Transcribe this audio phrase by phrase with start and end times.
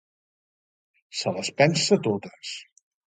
[1.19, 2.55] Se les pensa totes!